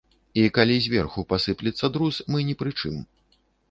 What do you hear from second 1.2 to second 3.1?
пасыплецца друз, мы ні пры чым.